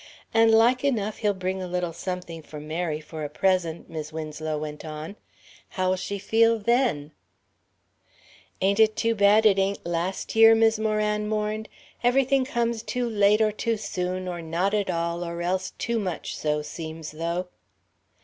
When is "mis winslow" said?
3.87-4.57